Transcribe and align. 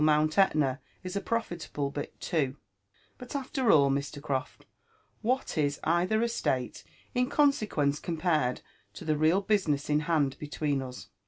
Mount 0.03 0.39
Etna 0.39 0.81
is 1.03 1.15
a 1.15 1.21
profitable 1.21 1.91
bit 1.91 2.19
too. 2.19 2.57
But 3.19 3.35
after 3.35 3.71
all, 3.71 3.91
Mr. 3.91 4.19
Croft, 4.19 4.65
what 5.21 5.59
Is 5.59 5.79
either 5.83 6.23
estate 6.23 6.83
in 7.13 7.29
consequence 7.29 7.99
compared 7.99 8.61
to 8.95 9.05
the 9.05 9.15
real 9.15 9.41
business 9.41 9.91
in 9.91 9.99
band 9.99 10.39
between 10.39 10.81
us? 10.81 11.09